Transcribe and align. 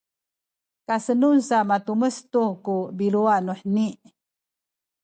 kasenun 0.87 1.37
sa 1.49 1.57
matumes 1.69 2.17
tu 2.31 2.43
ku 2.65 2.75
biluwa 2.97 3.35
nuheni 3.45 3.87